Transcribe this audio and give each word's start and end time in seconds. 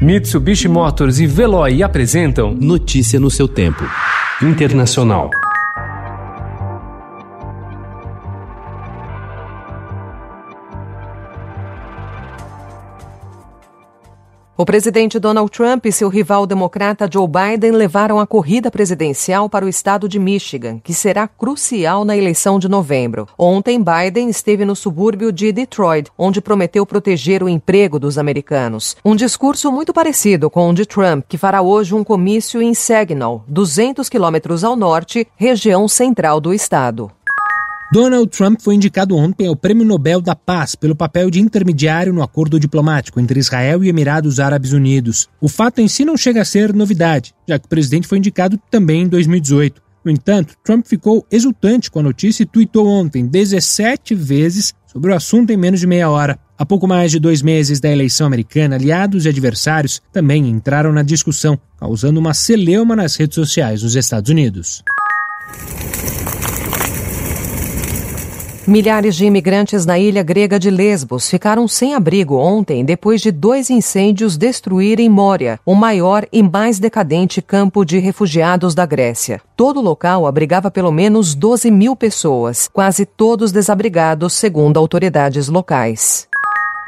Mitsubishi 0.00 0.68
Motors 0.68 1.18
e 1.20 1.26
Veloy 1.26 1.82
apresentam 1.82 2.54
Notícia 2.54 3.18
no 3.18 3.30
seu 3.30 3.48
tempo. 3.48 3.82
Internacional. 4.42 5.30
O 14.58 14.64
presidente 14.64 15.18
Donald 15.18 15.50
Trump 15.50 15.84
e 15.84 15.92
seu 15.92 16.08
rival 16.08 16.46
democrata 16.46 17.06
Joe 17.12 17.28
Biden 17.28 17.72
levaram 17.72 18.18
a 18.18 18.26
corrida 18.26 18.70
presidencial 18.70 19.50
para 19.50 19.66
o 19.66 19.68
estado 19.68 20.08
de 20.08 20.18
Michigan, 20.18 20.80
que 20.82 20.94
será 20.94 21.28
crucial 21.28 22.06
na 22.06 22.16
eleição 22.16 22.58
de 22.58 22.66
novembro. 22.66 23.28
Ontem, 23.36 23.78
Biden 23.78 24.30
esteve 24.30 24.64
no 24.64 24.74
subúrbio 24.74 25.30
de 25.30 25.52
Detroit, 25.52 26.10
onde 26.16 26.40
prometeu 26.40 26.86
proteger 26.86 27.42
o 27.42 27.50
emprego 27.50 27.98
dos 27.98 28.16
americanos. 28.16 28.96
Um 29.04 29.14
discurso 29.14 29.70
muito 29.70 29.92
parecido 29.92 30.48
com 30.48 30.70
o 30.70 30.74
de 30.74 30.86
Trump, 30.86 31.26
que 31.28 31.36
fará 31.36 31.60
hoje 31.60 31.94
um 31.94 32.02
comício 32.02 32.62
em 32.62 32.72
Saginaw, 32.72 33.44
200 33.46 34.08
quilômetros 34.08 34.64
ao 34.64 34.74
norte, 34.74 35.28
região 35.36 35.86
central 35.86 36.40
do 36.40 36.54
estado. 36.54 37.10
Donald 37.92 38.28
Trump 38.30 38.60
foi 38.60 38.74
indicado 38.74 39.16
ontem 39.16 39.46
ao 39.46 39.54
Prêmio 39.54 39.84
Nobel 39.84 40.20
da 40.20 40.34
Paz 40.34 40.74
pelo 40.74 40.96
papel 40.96 41.30
de 41.30 41.40
intermediário 41.40 42.12
no 42.12 42.20
acordo 42.20 42.58
diplomático 42.58 43.20
entre 43.20 43.38
Israel 43.38 43.84
e 43.84 43.88
Emirados 43.88 44.40
Árabes 44.40 44.72
Unidos. 44.72 45.28
O 45.40 45.48
fato 45.48 45.80
em 45.80 45.86
si 45.86 46.04
não 46.04 46.16
chega 46.16 46.42
a 46.42 46.44
ser 46.44 46.74
novidade, 46.74 47.32
já 47.48 47.58
que 47.58 47.66
o 47.66 47.68
presidente 47.68 48.08
foi 48.08 48.18
indicado 48.18 48.58
também 48.70 49.02
em 49.02 49.08
2018. 49.08 49.80
No 50.04 50.10
entanto, 50.10 50.54
Trump 50.64 50.84
ficou 50.84 51.24
exultante 51.30 51.90
com 51.90 52.00
a 52.00 52.02
notícia 52.02 52.42
e 52.42 52.46
tweetou 52.46 52.88
ontem 52.88 53.24
17 53.24 54.16
vezes 54.16 54.74
sobre 54.86 55.12
o 55.12 55.14
assunto 55.14 55.52
em 55.52 55.56
menos 55.56 55.78
de 55.78 55.86
meia 55.86 56.10
hora. 56.10 56.38
Há 56.58 56.66
pouco 56.66 56.88
mais 56.88 57.12
de 57.12 57.20
dois 57.20 57.40
meses 57.40 57.78
da 57.78 57.90
eleição 57.90 58.26
americana, 58.26 58.76
aliados 58.76 59.26
e 59.26 59.28
adversários 59.28 60.02
também 60.12 60.48
entraram 60.48 60.92
na 60.92 61.02
discussão, 61.02 61.58
causando 61.78 62.18
uma 62.18 62.34
celeuma 62.34 62.96
nas 62.96 63.14
redes 63.14 63.36
sociais 63.36 63.82
nos 63.82 63.94
Estados 63.94 64.30
Unidos. 64.30 64.82
Milhares 68.66 69.14
de 69.14 69.24
imigrantes 69.24 69.86
na 69.86 69.96
ilha 69.96 70.24
grega 70.24 70.58
de 70.58 70.70
Lesbos 70.72 71.30
ficaram 71.30 71.68
sem 71.68 71.94
abrigo 71.94 72.34
ontem 72.34 72.84
depois 72.84 73.20
de 73.20 73.30
dois 73.30 73.70
incêndios 73.70 74.36
destruírem 74.36 75.08
Moria, 75.08 75.60
o 75.64 75.72
maior 75.72 76.26
e 76.32 76.42
mais 76.42 76.80
decadente 76.80 77.40
campo 77.40 77.84
de 77.84 78.00
refugiados 78.00 78.74
da 78.74 78.84
Grécia. 78.84 79.40
Todo 79.56 79.78
o 79.78 79.82
local 79.82 80.26
abrigava 80.26 80.68
pelo 80.68 80.90
menos 80.90 81.32
12 81.36 81.70
mil 81.70 81.94
pessoas, 81.94 82.68
quase 82.72 83.06
todos 83.06 83.52
desabrigados, 83.52 84.32
segundo 84.32 84.78
autoridades 84.78 85.46
locais. 85.46 86.26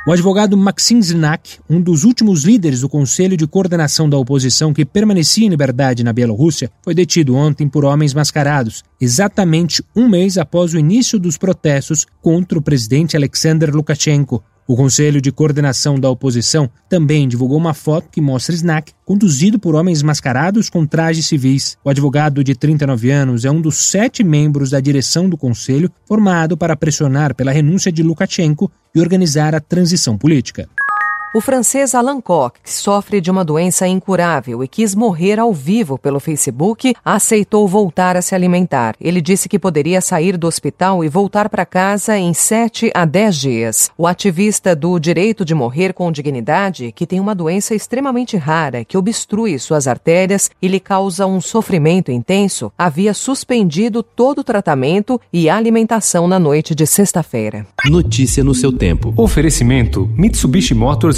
O 0.08 0.12
advogado 0.12 0.56
Maxim 0.56 1.02
Znak, 1.02 1.58
um 1.68 1.82
dos 1.82 2.02
últimos 2.02 2.42
líderes 2.42 2.80
do 2.80 2.88
Conselho 2.88 3.36
de 3.36 3.46
Coordenação 3.46 4.08
da 4.08 4.16
Oposição 4.16 4.72
que 4.72 4.82
permanecia 4.86 5.44
em 5.44 5.50
liberdade 5.50 6.02
na 6.02 6.14
Bielorrússia, 6.14 6.70
foi 6.82 6.94
detido 6.94 7.34
ontem 7.34 7.68
por 7.68 7.84
homens 7.84 8.14
mascarados, 8.14 8.82
exatamente 8.98 9.84
um 9.94 10.08
mês 10.08 10.38
após 10.38 10.72
o 10.72 10.78
início 10.78 11.18
dos 11.18 11.36
protestos 11.36 12.06
contra 12.22 12.58
o 12.58 12.62
presidente 12.62 13.18
Alexander 13.18 13.70
Lukashenko. 13.70 14.42
O 14.70 14.76
Conselho 14.76 15.18
de 15.18 15.32
Coordenação 15.32 15.98
da 15.98 16.10
Oposição 16.10 16.68
também 16.90 17.26
divulgou 17.26 17.56
uma 17.56 17.72
foto 17.72 18.10
que 18.10 18.20
mostra 18.20 18.54
Snack 18.54 18.92
conduzido 19.02 19.58
por 19.58 19.74
homens 19.74 20.02
mascarados 20.02 20.68
com 20.68 20.84
trajes 20.84 21.24
civis. 21.24 21.78
O 21.82 21.88
advogado 21.88 22.44
de 22.44 22.54
39 22.54 23.10
anos 23.10 23.46
é 23.46 23.50
um 23.50 23.62
dos 23.62 23.78
sete 23.78 24.22
membros 24.22 24.68
da 24.68 24.78
direção 24.78 25.26
do 25.26 25.38
Conselho 25.38 25.90
formado 26.04 26.54
para 26.54 26.76
pressionar 26.76 27.34
pela 27.34 27.50
renúncia 27.50 27.90
de 27.90 28.02
Lukashenko 28.02 28.70
e 28.94 29.00
organizar 29.00 29.54
a 29.54 29.60
transição 29.60 30.18
política. 30.18 30.68
O 31.34 31.42
francês 31.42 31.94
Alan 31.94 32.22
Koch, 32.22 32.54
que 32.64 32.72
sofre 32.72 33.20
de 33.20 33.30
uma 33.30 33.44
doença 33.44 33.86
incurável 33.86 34.64
e 34.64 34.68
quis 34.68 34.94
morrer 34.94 35.38
ao 35.38 35.52
vivo 35.52 35.98
pelo 35.98 36.18
Facebook, 36.18 36.94
aceitou 37.04 37.68
voltar 37.68 38.16
a 38.16 38.22
se 38.22 38.34
alimentar. 38.34 38.96
Ele 38.98 39.20
disse 39.20 39.46
que 39.46 39.58
poderia 39.58 40.00
sair 40.00 40.38
do 40.38 40.46
hospital 40.46 41.04
e 41.04 41.08
voltar 41.08 41.50
para 41.50 41.66
casa 41.66 42.16
em 42.16 42.32
7 42.32 42.90
a 42.94 43.04
10 43.04 43.36
dias. 43.36 43.90
O 43.98 44.06
ativista 44.06 44.74
do 44.74 44.98
direito 44.98 45.44
de 45.44 45.54
morrer 45.54 45.92
com 45.92 46.10
dignidade, 46.10 46.92
que 46.92 47.06
tem 47.06 47.20
uma 47.20 47.34
doença 47.34 47.74
extremamente 47.74 48.38
rara 48.38 48.82
que 48.82 48.96
obstrui 48.96 49.58
suas 49.58 49.86
artérias 49.86 50.50
e 50.62 50.66
lhe 50.66 50.80
causa 50.80 51.26
um 51.26 51.42
sofrimento 51.42 52.10
intenso, 52.10 52.72
havia 52.78 53.12
suspendido 53.12 54.02
todo 54.02 54.38
o 54.38 54.44
tratamento 54.44 55.20
e 55.30 55.50
alimentação 55.50 56.26
na 56.26 56.38
noite 56.38 56.74
de 56.74 56.86
sexta-feira. 56.86 57.66
Notícia 57.84 58.42
no 58.42 58.54
seu 58.54 58.72
tempo. 58.72 59.12
Oferecimento: 59.14 60.08
Mitsubishi 60.16 60.74
Motors 60.74 61.17